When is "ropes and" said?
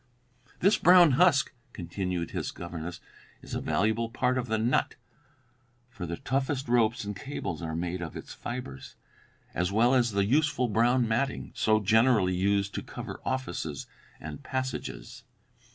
6.67-7.15